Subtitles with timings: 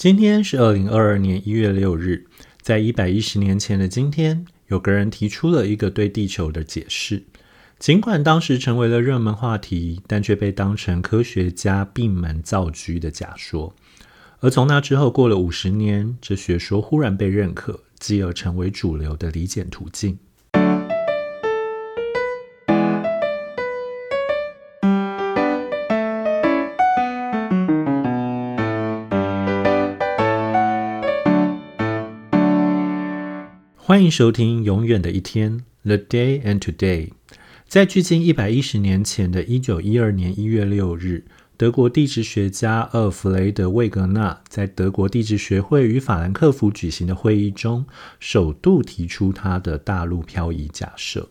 [0.00, 2.24] 今天是二零二二年一月六日，
[2.62, 7.24] 在一百一十年前的今天，有个人提出了一个对地球的解释。
[7.78, 13.74] 尽管当时成为了热门话题，但却被当成科学家闭门造车的假说。
[14.38, 20.18] 而从那之后，过了五十年，这学说忽然被认可，继而成为主流的理解途径。
[33.90, 37.10] 欢迎收听《永远的一天》（The Day and Today）。
[37.66, 41.24] 在距今一百一十年前的一九一二年一月六日，
[41.56, 47.84] 德国地质学家厄弗雷德·魏格纳在德国地质学会与法兰克福举行的会议中，
[48.20, 51.28] 首度提出他的大陆漂移假设。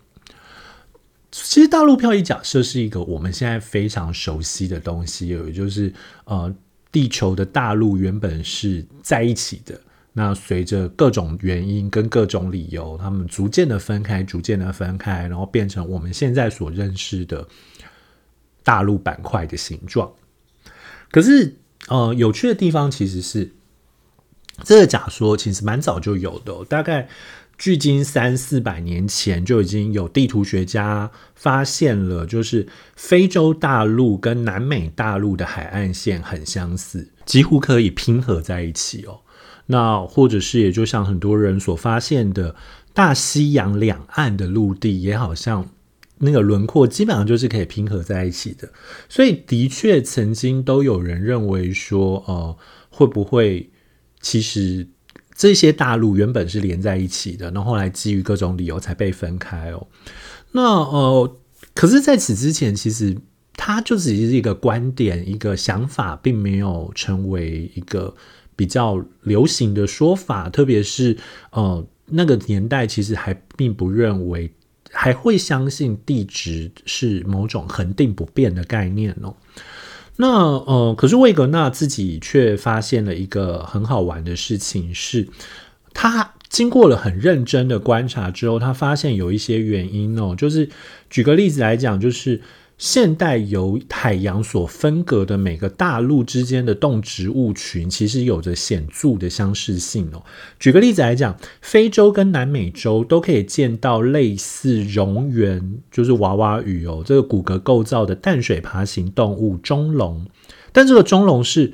[1.32, 5.94] 其实，大陆漂移假设是一个我们现在非常熟悉的东西，也就是
[6.26, 6.54] 呃，
[6.92, 9.80] 地球的大陆原本是在一起的。
[10.20, 17.48] 那随着各种原因跟各种理由，他们逐渐的分开，逐渐的分开，然后变成我们现在所认识的
[18.66, 20.12] 大陆板块的形状。
[21.10, 21.56] 可是，
[21.88, 23.54] 呃，有趣的地方其实是
[24.66, 27.08] 这个假说其实蛮早就有的，大概
[27.58, 32.68] 距今三四百年前就已经有地图学家发现了，就是
[32.98, 39.22] 非洲大陆跟南美大陆的海岸线很相似，几乎可以拼合在一起哦。
[39.72, 42.56] 那或者是，也就像很多人所发现的，
[42.92, 45.70] 大西洋两岸的陆地也好像
[46.18, 48.68] 那个轮廓基本上就是可以拼合在一起的。
[49.08, 52.58] 所以，的确曾经都有人认为说，呃，
[52.90, 53.70] 会不会
[54.20, 54.88] 其实
[55.36, 59.86] 这些大陆原本是连在一起的，然后来基于各种理由才被分开哦。
[60.54, 61.38] 那呃，
[61.76, 63.16] 可是在此之前，其实
[63.54, 68.16] 它就只是一个观点、一个想法，并没有成为一个。
[68.60, 71.16] 比较流行的说法，特别是
[71.52, 74.52] 呃那个年代，其实还并不认为，
[74.92, 79.34] 还会相信地质是某种恒定不变的概念哦。
[80.18, 85.30] 那呃，可是魏格纳自己却发现了一个很好玩的事情，是
[85.94, 90.68] 他经过了很认真的观察之后，他发现有一些原因哦，就是
[91.10, 92.42] 举个例子来讲，就是。
[92.80, 100.24] 现代由海洋所分隔的每个大陆之间的动植物群，其实有着显著的相似性哦。
[100.58, 110.26] 举个例子来讲，非洲跟南美洲都可以见到类似蝾螈，就是娃娃鱼哦，这个骨骼构造的淡水爬行动物中龙，
[110.72, 111.74] 但这个中龙是，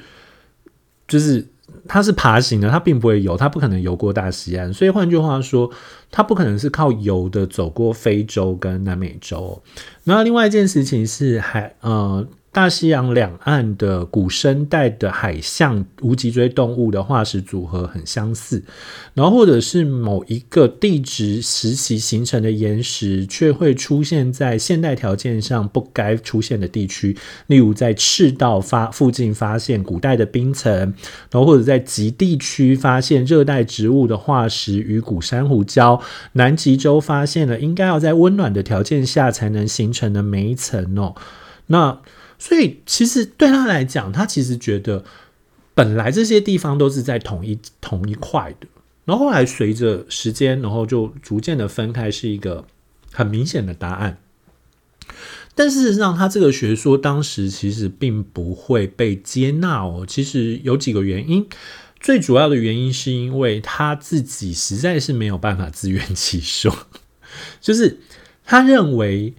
[1.08, 1.48] 就是。
[1.88, 5.70] 它是爬行的，它并不会游，它不可能游过大西洋，所以换句话说，
[6.12, 9.62] 它不可能是靠游的走过非洲跟南美洲。
[10.03, 12.28] 那另外一件事情是海，呃。
[12.56, 18.64] 大西洋两岸的古生代的海象无脊椎动物的化石组合很相似，
[19.14, 27.18] 然后或者是某一个地质时期形成的岩石，却会出现在现代条件上不该出现的地区，
[27.48, 30.74] 例如在赤道发附近发现古代的冰层，
[31.30, 36.02] 然后或者在极地区发现热带植物的化石与古珊瑚礁，
[36.32, 41.16] 南极洲发现了应该要在温暖的条件下才能形成的煤层哦，
[41.66, 42.00] 那。
[42.38, 45.03] 所以，其实对他来讲，他其实觉得
[45.73, 48.68] 本来这些地方都是在同一同一块的，
[49.06, 52.66] 然后后来随着时间，然后就逐渐的分开，是一个
[53.12, 54.18] 很明显的答案。
[55.56, 60.06] 但事实上，他这个学说当时其实并不会被接纳哦。
[60.07, 61.47] 其实有几个原因，
[62.00, 66.88] 最主要的原因是因为他自己实在是没有办法自圆其说，
[67.62, 68.00] 就是
[68.44, 69.34] 他认为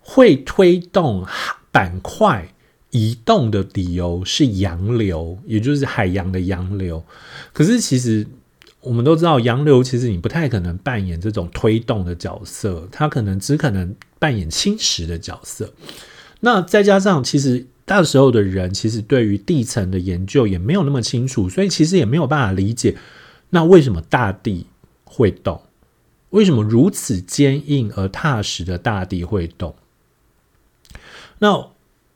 [0.00, 1.26] 会推动。
[1.76, 2.48] 板块
[2.90, 7.04] 移动的理由是洋流，也就是海洋的洋流。
[7.52, 8.26] 可是其实
[8.80, 15.70] 我们都知道，洋流其实你不太可能扮演这种推动的角色，它可能只可能扮演侵蚀的角色。
[16.40, 22.96] 那再加上，其实那时候的人其实对于地层的研究也没有那么清楚，所以其实也没有办法理解，
[23.50, 24.64] 那为什么大地
[25.04, 25.60] 会动？
[26.30, 29.74] 为什么如此坚硬而踏实的大地会动？
[31.38, 31.70] 那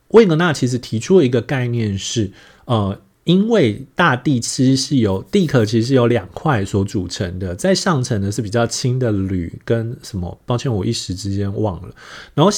[0.09, 2.33] 魏格纳其实提出了一个概念是，
[2.65, 10.37] 呃，因为大地其实是由地壳其实是由两块所组成的，在上层呢是比较轻的铝跟什么？
[10.47, 11.95] 抱歉，我一时之间忘了。
[12.35, 12.51] 然后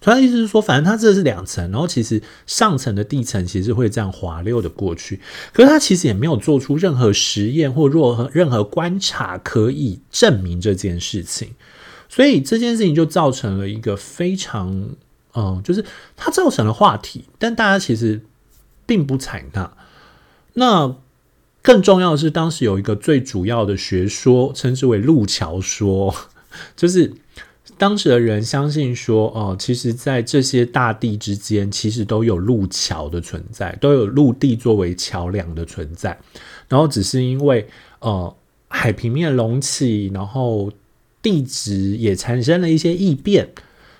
[0.00, 5.20] 他的意思是说，反正它这是两层，然后其实上层的地层其实会这样滑溜的过去。
[5.52, 11.50] 可是他其实也没有做出任何实验或若任何观察可以证明这件事情，
[12.08, 14.90] 所以这件事情就造成了一个非常。
[15.34, 15.84] 嗯，就是
[16.16, 18.22] 它造成了话题，但大家其实
[18.86, 19.72] 并不采纳。
[20.54, 20.96] 那
[21.62, 26.14] 更重要的是，当时有一个最主要的学说，称之为路桥说，
[26.76, 27.12] 就是
[27.76, 36.16] 当时的人相信说，哦，其实，在这些大地之间，其实都有路桥的存在，都有陆地作为桥梁的存在，
[36.68, 37.66] 然后只是因为，
[37.98, 38.36] 呃，
[38.68, 40.70] 海平面隆起，然后
[41.22, 43.48] 地质也产生了一些异变，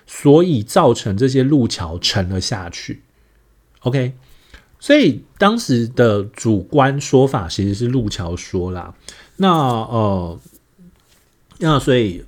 [0.05, 3.01] 所以造成这些路桥沉了下去。
[3.79, 4.13] OK。
[4.77, 8.93] 所以当时的主观说法其实是路桥说啦，
[9.37, 10.39] 那呃，
[11.57, 12.23] 那所以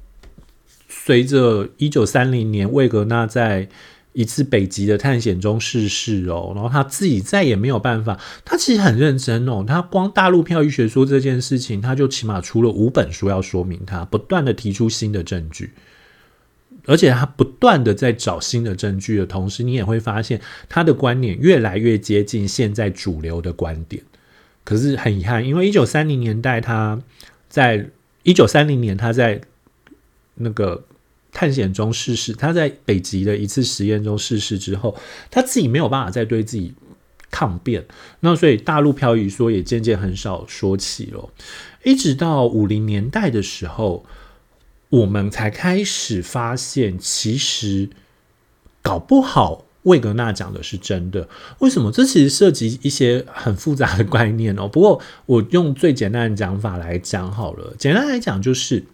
[0.89, 3.69] 随着一九三零年魏格纳在
[4.13, 15.73] 一次北极的探险中逝世哦，然后他自己再也没有办法，他其实很认真哦，他光大陆漂移学说这件事情，他就起码出了五本书要说明他，不断的提出新的证据。
[16.87, 20.39] 而且他不断的在找新的证据的同时，你也会发现
[20.69, 24.01] 他的观点越来越接近现在主流的观点。
[24.63, 27.01] 可是很遗憾，因为一九三零年代他
[27.49, 27.89] 在
[28.23, 29.41] 一九三零年他在
[30.35, 30.85] 那个
[31.33, 34.97] 探险中逝世，他在北极的一次实验中逝世之后，
[35.29, 36.73] 他自己没有办法再对自己
[37.29, 37.85] 抗辩，
[38.21, 41.29] 那所以大陆漂移说也渐渐很少说起了。
[41.83, 44.05] 一直到五零年代的时候。
[44.89, 47.89] 我们才开始发现，其实
[48.81, 51.27] 搞不好魏格纳讲的是真的。
[51.59, 51.91] 为什么？
[51.91, 54.65] 这其实涉及一些很复杂的概念哦。
[54.65, 57.75] 不过我用最简单的讲法来讲好了。
[57.77, 58.85] 简单来讲，就是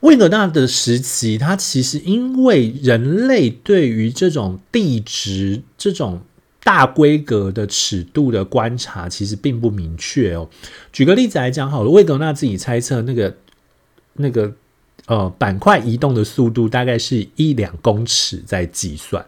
[0.00, 6.22] 魏格纳的时期，它其实因为人类对于这种地质、这种
[6.64, 10.50] 大规格的尺度的观察，其实并不明确哦。
[10.92, 13.36] 举个例子来讲好了，魏格纳自己猜测那个。
[14.18, 14.52] 那个
[15.06, 19.24] 呃板块移动的速度大概是一两公尺在计算，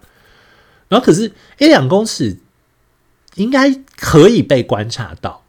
[0.88, 2.36] 然后可是一两公尺
[3.36, 5.44] 应该可以被观察到，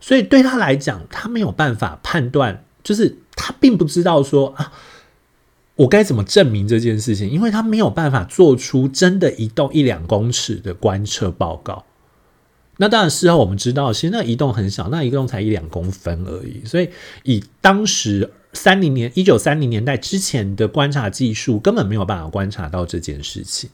[0.00, 4.72] 所以对他来讲，他没有办法判断，就是他并不知道说啊，
[5.74, 11.84] 我该怎么证明这件事情，因为他没有办法做出真的移动一两公尺的观测报告。
[12.78, 16.88] 那当然，事后我们知道，其实那移动很小，那移动才一两公分而已，所以
[17.24, 18.32] 以当时。
[18.56, 23.70] 三零年，一九三零年代之前的观察技术根本没有办法观察到这件事情。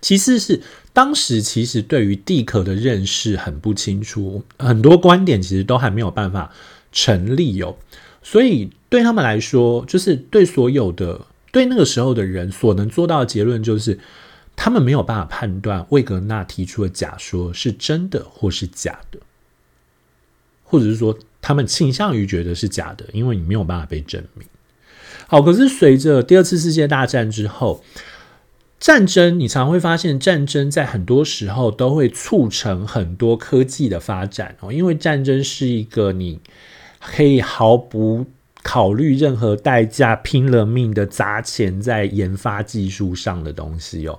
[0.00, 0.62] 其次是
[0.92, 6.52] 当时其实对于地壳的认识很不清楚，很多观点其实都还没有办法
[6.90, 7.76] 成立哦。
[8.22, 13.98] 所以对他们来说，就是对所有的对那个时候的人所能做到的结论，就是
[14.54, 19.20] 他们没有办法判断魏格纳提出的假说是真的或是假的，
[20.64, 21.18] 或者是说。
[21.46, 24.44] 他们倾向于觉得是假的，因为你没有办法被证明。
[25.28, 27.84] 好，可是随着第二次世界大战之后，
[28.80, 34.72] 战争你常会发现，战争在很多时候都会促成很多科技的发展哦。
[34.72, 36.40] 因为战争是一个你
[37.00, 38.26] 可以毫不
[38.64, 44.18] 考虑任何代价、拼了命的砸钱在研发技术上的东西哦，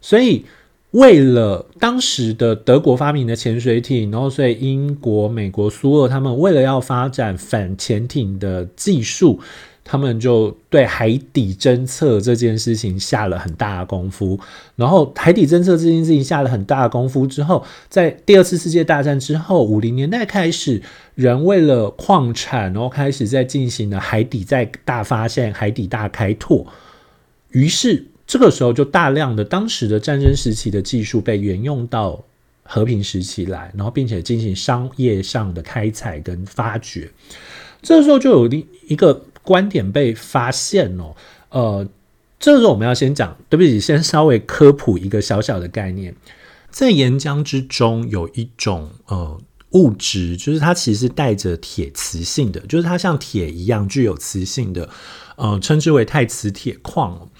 [0.00, 0.44] 所以。
[0.92, 9.38] 为了当时的德国发明的潜水艇，然后所以英国、美国、苏俄他们为了要发展反潜艇的技术，
[9.84, 14.40] 他们就对海底侦测这件事情下了很大的功夫。
[14.76, 20.80] 然后海底侦测这件事情下了很大的功夫之后，在第二次世界大战之后，五零年代开始，
[21.14, 26.66] 人为了矿产，然后开始在进行了海底在大发现、海底大开拓，
[27.50, 28.06] 于是。
[28.28, 32.22] 这个时候就大量的当时的战争时期的技术被沿用到
[32.62, 37.10] 和平时期来，然后并且进行商业上的开采跟发掘。
[37.80, 41.16] 这个时候就有一一个观点被发现哦，
[41.48, 41.88] 呃，
[42.38, 46.14] 这时候我们要先讲，对不起，先稍微科普一个小小的概念，
[46.70, 54.90] 在岩浆之中有一种呃物质，就是它其实带着铁磁性的，就是它像铁一样具有磁性的，
[55.36, 57.30] 呃，称之为钛磁铁矿。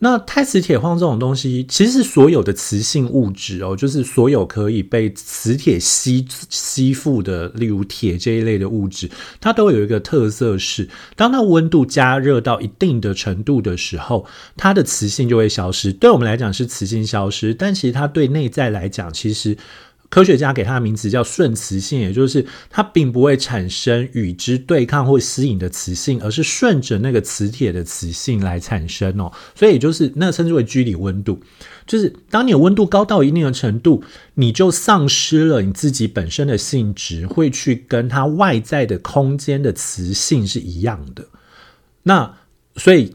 [0.00, 14.24] 那钛磁铁矿这种东西，其实所有的磁性物质哦，就是所有可以被磁铁吸吸附的，例如铁这一类的物质，它都有一个特色是，当它温度加热到一定的程度的时候，
[14.56, 15.92] 它的磁性就会消失。
[15.92, 19.56] 对我们来讲是磁性消失，但其实它对内在来讲，其实。
[20.10, 29.30] 科学家给它的名字叫顺磁性，也就是它并不会产生与之对抗或吸引的磁性，而是顺着那个磁铁的磁性来产生哦。
[29.54, 31.38] 所以就是那称之为居里温度，
[31.86, 34.02] 就是当你的温度高到一定的程度，
[34.34, 41.26] 你就丧失了你自己本身的性质，会去跟它外在的空间的磁性是一样的。
[42.04, 42.34] 那
[42.76, 43.14] 所以。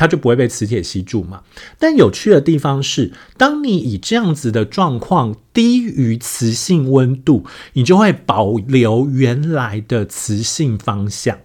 [0.00, 1.42] 它就不会被磁铁吸住嘛。
[1.78, 11.38] 但有趣的地方是，当你以这样子的状况低于磁性温度，你就会保留原来的磁性方向，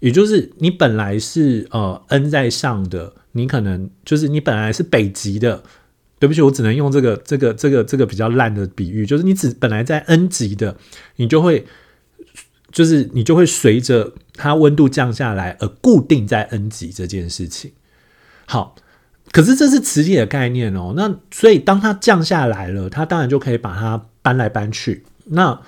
[0.00, 5.62] 也就是你本来是呃 N 在上的，你可能就是你本来是北极的。
[6.18, 10.76] 对不起，我只能用这个这个这个这个比较烂的比喻，就是你只本来在 N 级的，
[11.16, 11.66] 你就会
[12.70, 17.72] 就是你就会随着它温度降下来而固定在 N 级这件事情。
[18.52, 18.74] 好，
[19.32, 25.04] 可是这是磁铁的概念哦，那所以当它降下来了，它当然就可以把它搬来搬去。
[25.24, 25.58] 那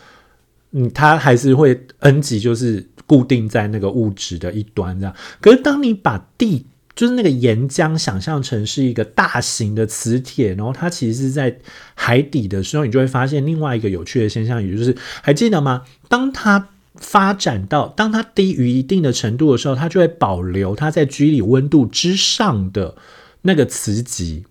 [0.73, 5.17] 嗯，它还是会 N 级，就是固定在那个物质的一端这样。
[5.41, 11.57] 可是当你把地就是那个岩浆，想象成是一个大型的磁铁，然后它其实是在
[11.95, 15.85] 海底的时候，你就会发现另外一个有趣的现象，也就是还记得吗？
[16.11, 22.97] 当它发展到当它低于一定的程度的时候，它就会保留它在居里温度之上的
[23.43, 24.45] 那个磁极。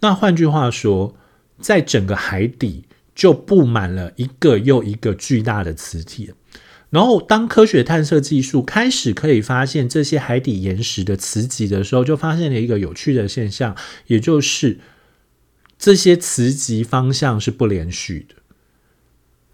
[0.00, 1.14] 那换句话说，
[1.60, 2.84] 在整个海底
[3.14, 6.34] 就布满了一个又一个巨大的磁铁。
[6.90, 14.78] 然后，当科学探测技术开始可以发现这些海底岩石的磁极的时候，就发现了一个有趣的现象，也就是
[15.76, 18.36] 这些磁极方向是不连续的。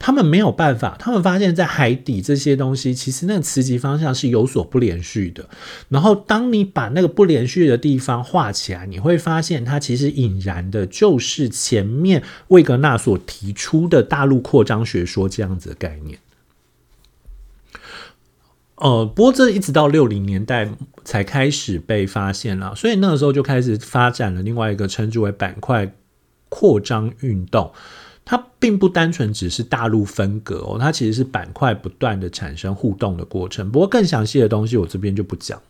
[0.03, 5.47] 他们没有办法，他们发现，在海底这些东西，其实那个磁极方向是有所不连续的。
[5.91, 16.19] 然后，当你把那个不连续的地方画起来，你会发现，它其实引燃的就是前面魏格纳所提出的大陆扩张学说这样子的概念。
[18.77, 20.73] 呃，不过这一直到六零年代
[21.05, 25.95] 才开始被发现了，所以那个时候就开始发展了另外一个称之为板块
[26.49, 27.71] 扩张运动。
[28.31, 33.69] 它并不单纯只是大陆分隔哦，它其实是板块不断的产生互动的过程。
[33.73, 35.61] 不过更详细的东西我这边就不讲。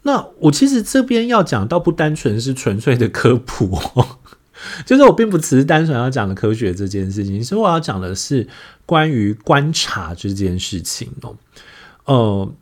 [0.00, 3.78] 那我其实这边要讲倒不单纯是纯粹的科普，
[4.86, 8.48] 就是我并不只是单纯要讲的科学这件事情，所以我要讲的是
[8.86, 11.36] 关于观察这件事情哦。
[12.06, 12.52] 呃，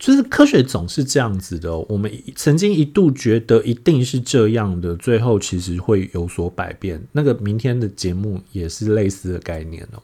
[0.00, 1.76] 就是科学总是这样子的。
[1.80, 7.00] 我们曾经一度觉得一定是这样的，最后其实会有所改变。
[7.12, 10.02] 那个明天的节目也是类似的概念哦。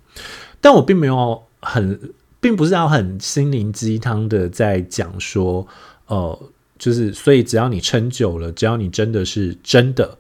[0.61, 1.99] 但我并没有很，
[2.41, 5.67] 并不是要很心灵鸡汤的在讲说，
[6.09, 6.39] 呃，
[6.79, 10.19] 就是所以只要你撑久了，只要你真的是真的，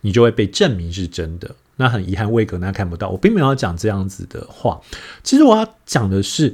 [0.00, 1.54] 你就会被证明是真的。
[1.76, 3.08] 那很遗憾，魏格那看不到。
[3.08, 4.80] 我并没有要讲这样子的话。
[5.22, 6.52] 其实我要讲的是。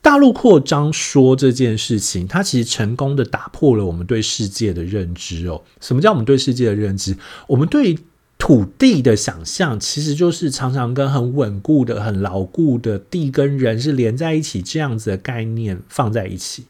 [0.00, 5.62] 大陆扩张说这件事情，它其实成功的打破了我们对世界的认知哦。
[5.80, 7.16] 什么叫我们对世界的认知？
[7.48, 7.98] 我们对
[8.38, 16.64] 土地的想象，其实就是常常跟很稳固的、很牢固的地跟人是连在一起这样子的概念放在一起。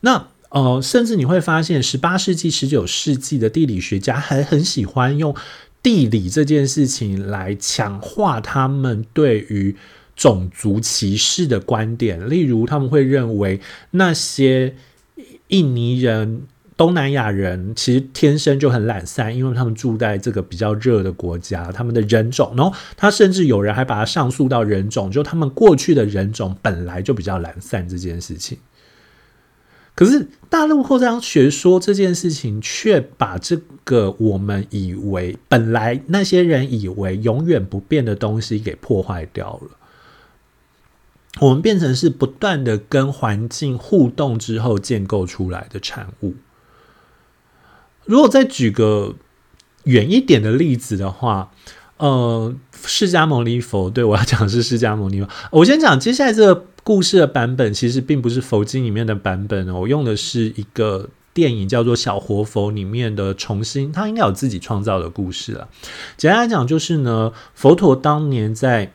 [0.00, 5.34] 那呃，甚至你会发现，十八世纪、十九世纪的地理学家还很喜欢用
[5.82, 9.76] 地理这件事情来强化他们对于。
[10.16, 14.74] 种族歧视的观点，例如他们会认为那些
[15.48, 16.42] 印尼人、
[16.76, 28.58] 东南亚人其实天生就很懒散，因为他们住在这个比较热的国家，他们的人种，然后他甚至有人还把它上诉到人种，就他们过去的人种本来就比较懒散这件事情。
[29.94, 39.70] 可是大陆扩张学说这件事情，却把这个我们以为本来那些人以为永远不变的东西给破坏掉了。
[41.40, 46.34] 我们变成是不断的跟环境互动之后建构出来的产物。
[48.06, 49.16] 如果再举个
[49.84, 51.50] 远一点的例子的话，
[51.98, 55.28] 呃，释迦牟尼佛，对我要讲的是释迦牟尼佛。
[55.50, 65.68] 我先讲接下来这个故事的版本，其实并不是佛经里面的版本哦，我用的是一个电影叫做《小活佛》里面的重新，他应该有自己创造的故事了。
[66.16, 68.92] 简单来讲，就是呢，佛陀当年在。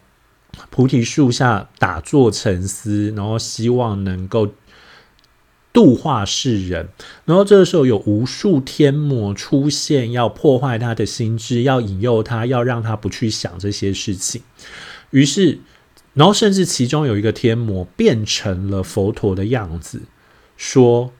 [0.69, 4.49] 菩提树下打坐沉思，然后希望能够
[5.73, 6.89] 度化世人。
[7.25, 14.41] 然后这个时候有无数天魔出现，要破坏他的心智，要引诱他，要让他不去想这些事情。
[15.11, 15.59] 于是，
[16.13, 20.01] 然后甚至其中有一个天魔变成了佛陀的样子，
[20.57, 21.13] 说：“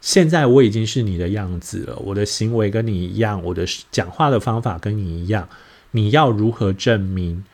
[0.00, 5.48] 现在我已经是你的样子了，我的行为跟你一样，我的讲话的方法跟你一样，
[5.92, 7.44] 你要如何证明？”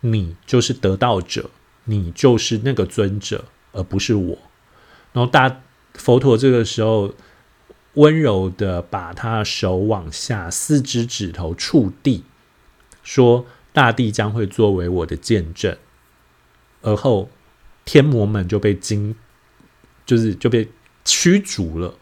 [0.00, 1.50] 你就是得道者，
[1.84, 4.38] 你就是那个尊者，而不是我。
[5.12, 5.62] 然后大
[5.94, 7.14] 佛陀这个时候
[7.94, 12.24] 温柔的把他手往下，四只指头触地，
[13.02, 15.76] 说：“大地将会作为我的见证。”
[16.82, 17.30] 而后
[17.84, 19.16] 天魔们就被惊，
[20.06, 20.68] 就是就被
[21.04, 21.96] 驱逐了。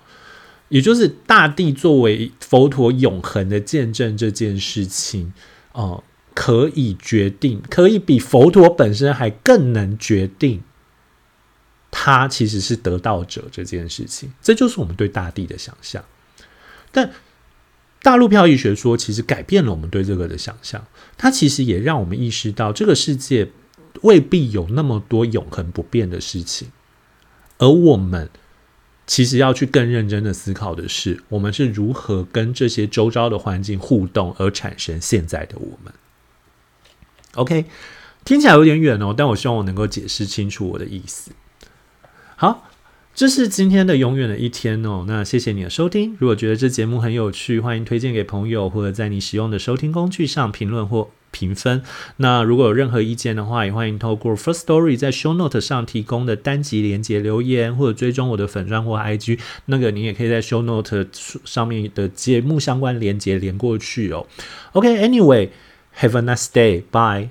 [0.69, 5.33] 也就是大地作为佛陀永恒的见证这件事情，
[5.73, 6.03] 哦，
[6.37, 10.63] 可以决定，可以比佛陀本身还更能决定，
[11.91, 16.05] 他其实是得道者这件事情，这就是我们对大地的想象。
[16.93, 17.11] 但
[18.03, 23.51] 大陆漂移学说其实改变了我们对这个的想象，它其实也让我们意识到，这个世界
[24.03, 26.69] 未必有那么多永恒不变的事情，
[27.57, 28.29] 而我们。
[29.09, 35.95] 其实要去更认真的思考的是，我们是如何跟这些周遭的环境互动，而产生现在的我们。
[37.37, 37.67] OK，
[38.25, 41.31] 听起来有点远哦，但我希望我能够解释清楚我的意思。
[42.35, 42.69] 好，
[43.15, 45.05] 这是今天的永远的一天哦。
[45.07, 46.17] 那谢谢你的收听。
[46.19, 51.11] 如果觉得这节目很有趣，欢迎推荐给朋友，或者在你使用的收听工具上评论或。
[51.33, 51.83] 评分。
[52.17, 59.39] 那如果有任何意见的话，也欢迎透过 First Story 在 Show Note 上提供的单集连接留言，或者追踪我的粉钻或 IG。
[59.67, 61.07] 那个你也可以在 Show Note
[61.45, 64.27] 上面的节目相关连接连过去哦。
[64.73, 65.51] OK，Anyway
[65.97, 66.81] Have a nice day.
[66.81, 67.31] Bye.